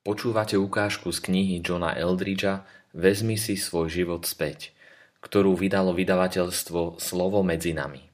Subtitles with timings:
[0.00, 2.64] Počúvate ukážku z knihy Johna Eldridgea
[2.96, 4.72] Vezmi si svoj život späť,
[5.20, 8.08] ktorú vydalo vydavateľstvo Slovo medzi nami.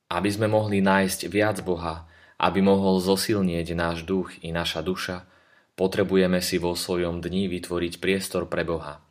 [0.08, 2.08] Aby sme mohli nájsť viac Boha,
[2.40, 5.28] aby mohol zosilnieť náš duch i naša duša,
[5.76, 9.04] potrebujeme si vo svojom dni vytvoriť priestor pre Boha–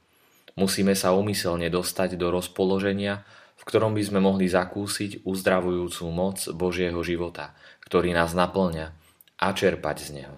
[0.58, 3.22] Musíme sa umyselne dostať do rozpoloženia,
[3.54, 7.54] v ktorom by sme mohli zakúsiť uzdravujúcu moc Božieho života,
[7.86, 8.90] ktorý nás naplňa
[9.38, 10.36] a čerpať z Neho.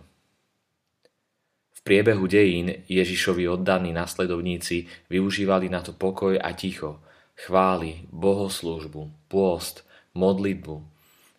[1.72, 7.00] V priebehu dejín Ježišovi oddaní nasledovníci využívali na to pokoj a ticho,
[7.32, 10.84] chvály, bohoslúžbu, pôst, modlitbu,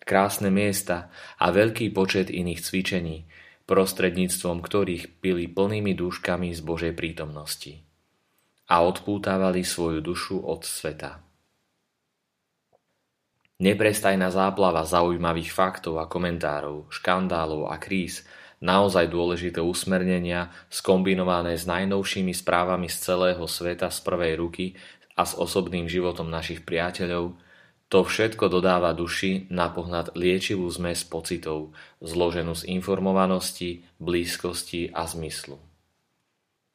[0.02, 3.30] krásne miesta a veľký počet iných cvičení,
[3.70, 7.86] prostredníctvom ktorých pili plnými dúškami z Božej prítomnosti
[8.72, 11.20] a odpútavali svoju dušu od sveta.
[13.62, 18.26] Neprestajná záplava zaujímavých faktov a komentárov, škandálov a kríz,
[18.64, 24.66] naozaj dôležité usmernenia skombinované s najnovšími správami z celého sveta z prvej ruky
[25.14, 27.38] a s osobným životom našich priateľov,
[27.92, 35.60] to všetko dodáva duši na pohľad liečivú zmes pocitov, zloženú z informovanosti, blízkosti a zmyslu.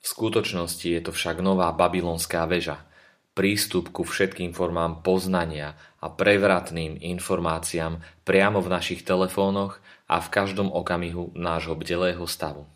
[0.06, 2.86] V skutočnosti je to však nová babylonská väža,
[3.34, 10.70] prístup ku všetkým formám poznania a prevratným informáciám priamo v našich telefónoch a v každom
[10.70, 12.70] okamihu nášho bdelého stavu.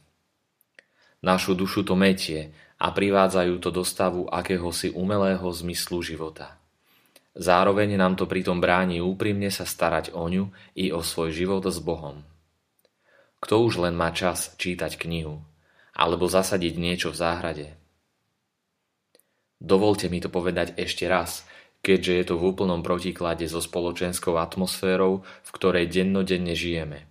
[1.22, 2.50] Našu dušu to metie
[2.82, 6.58] a privádzajú to do stavu akéhosi umelého zmyslu života.
[7.38, 11.78] Zároveň nám to pritom bráni úprimne sa starať o ňu i o svoj život s
[11.78, 12.26] Bohom.
[13.38, 15.46] Kto už len má čas čítať knihu,
[16.00, 17.66] alebo zasadiť niečo v záhrade.
[19.60, 21.44] Dovolte mi to povedať ešte raz,
[21.84, 27.04] keďže je to v úplnom protiklade so spoločenskou atmosférou, v ktorej dennodenne žijeme.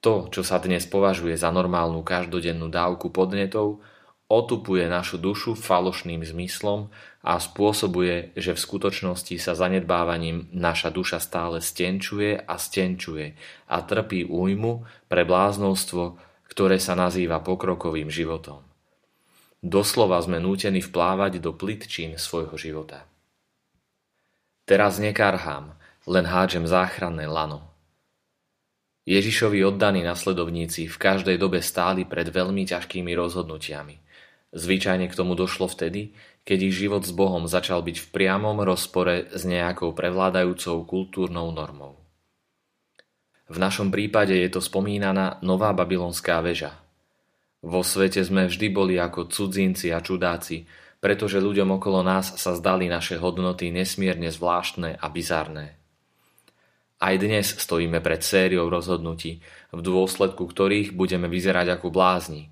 [0.00, 3.84] To, čo sa dnes považuje za normálnu každodennú dávku podnetov,
[4.28, 6.88] otupuje našu dušu falošným zmyslom
[7.24, 13.36] a spôsobuje, že v skutočnosti sa zanedbávaním naša duša stále stenčuje a stenčuje
[13.68, 16.16] a trpí újmu pre bláznovstvo,
[16.54, 18.62] ktoré sa nazýva pokrokovým životom.
[19.58, 23.10] Doslova sme nútení vplávať do plitčín svojho života.
[24.62, 25.74] Teraz nekarhám,
[26.06, 27.74] len hádžem záchranné lano.
[29.02, 33.98] Ježišovi oddaní nasledovníci v každej dobe stáli pred veľmi ťažkými rozhodnutiami.
[34.54, 36.14] Zvyčajne k tomu došlo vtedy,
[36.46, 42.03] keď ich život s Bohom začal byť v priamom rozpore s nejakou prevládajúcou kultúrnou normou.
[43.44, 46.80] V našom prípade je to spomínaná Nová babylonská väža.
[47.60, 50.64] Vo svete sme vždy boli ako cudzinci a čudáci,
[51.00, 55.76] pretože ľuďom okolo nás sa zdali naše hodnoty nesmierne zvláštne a bizarné.
[57.04, 59.44] Aj dnes stojíme pred sériou rozhodnutí,
[59.76, 62.48] v dôsledku ktorých budeme vyzerať ako blázni.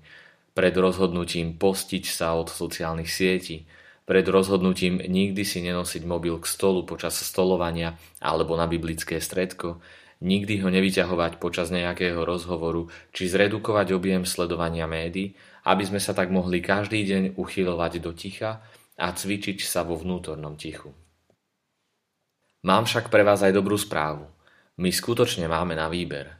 [0.53, 3.65] Pred rozhodnutím postiť sa od sociálnych sietí,
[4.05, 9.81] pred rozhodnutím nikdy si nenosiť mobil k stolu počas stolovania alebo na biblické stredko,
[10.23, 15.35] nikdy ho nevyťahovať počas nejakého rozhovoru či zredukovať objem sledovania médií,
[15.67, 18.63] aby sme sa tak mohli každý deň uchylovať do ticha
[18.95, 20.95] a cvičiť sa vo vnútornom tichu.
[22.63, 24.23] Mám však pre vás aj dobrú správu.
[24.79, 26.39] My skutočne máme na výber.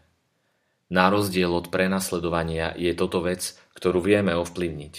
[0.88, 4.95] Na rozdiel od prenasledovania je toto vec, ktorú vieme ovplyvniť.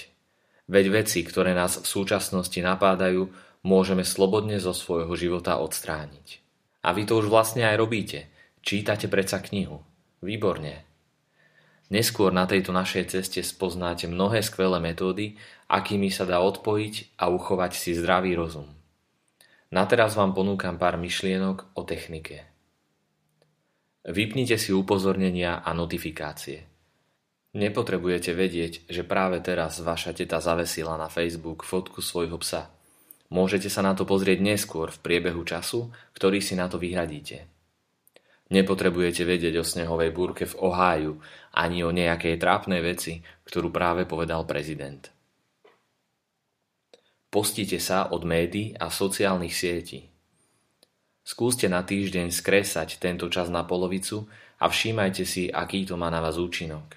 [0.69, 3.33] Veď veci, ktoré nás v súčasnosti napádajú,
[3.65, 6.45] môžeme slobodne zo svojho života odstrániť.
[6.85, 8.21] A vy to už vlastne aj robíte–
[8.65, 9.85] Čítate predsa knihu.
[10.25, 10.89] Výborne.
[11.93, 15.37] Neskôr na tejto našej ceste spoznáte mnohé skvelé metódy,
[15.69, 18.65] akými sa dá odpojiť a uchovať si zdravý rozum.
[19.69, 22.49] Na teraz vám ponúkam pár myšlienok o technike.
[24.09, 26.65] Vypnite si upozornenia a notifikácie.
[27.53, 32.73] Nepotrebujete vedieť, že práve teraz vaša teta zavesila na Facebook fotku svojho psa.
[33.29, 37.54] Môžete sa na to pozrieť neskôr v priebehu času, ktorý si na to vyhradíte.
[38.55, 41.19] Nepotrebujete vedieť o snehovej búrke v Oháju
[41.59, 43.19] ani o nejakej trápnej veci,
[43.51, 45.11] ktorú práve povedal prezident.
[47.35, 50.07] Postite sa od médií a sociálnych sietí.
[51.27, 54.31] Skúste na týždeň skresať tento čas na polovicu
[54.63, 56.95] a všímajte si, aký to má na vás účinok.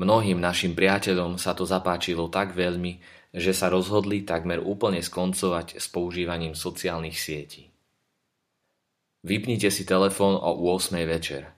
[0.00, 2.96] Mnohým našim priateľom sa to zapáčilo tak veľmi,
[3.36, 7.69] že sa rozhodli takmer úplne skoncovať s používaním sociálnych sietí.
[9.20, 11.52] Vypnite si telefón o 8 večer.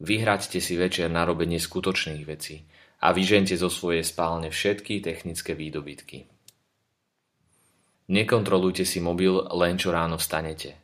[0.00, 2.64] Vyhraďte si večer na robenie skutočných vecí
[3.04, 6.24] a vyžente zo svojej spálne všetky technické výdobytky.
[8.08, 10.80] Nekontrolujte si mobil len čo ráno vstanete.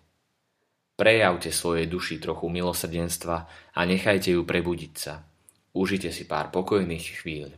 [1.00, 3.36] Prejavte svojej duši trochu milosrdenstva
[3.72, 5.24] a nechajte ju prebudiť sa.
[5.72, 7.56] Užite si pár pokojných chvíľ.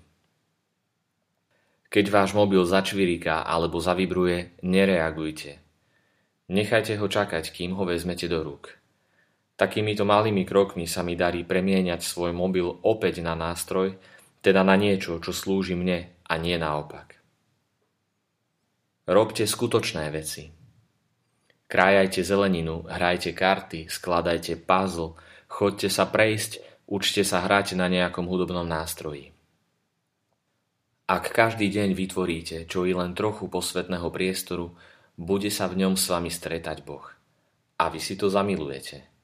[1.91, 5.66] Keď váš mobil začviriká alebo zavibruje, nereagujte.
[6.47, 8.79] Nechajte ho čakať, kým ho vezmete do rúk.
[9.57, 13.97] Takýmito malými krokmi sa mi darí premieňať svoj mobil opäť na nástroj,
[14.45, 17.19] teda na niečo, čo slúži mne a nie naopak.
[19.11, 20.51] Robte skutočné veci.
[21.67, 25.19] Krájajte zeleninu, hrajte karty, skladajte puzzle,
[25.51, 29.35] chodte sa prejsť, učte sa hrať na nejakom hudobnom nástroji.
[31.07, 34.75] Ak každý deň vytvoríte čo i len trochu posvetného priestoru,
[35.17, 37.05] bude sa v ňom s vami stretať Boh.
[37.81, 39.16] A vy si to zamilujete.